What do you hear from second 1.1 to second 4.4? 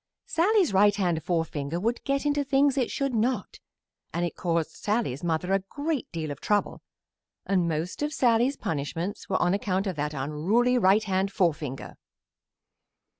forefinger would get into things it should not, and it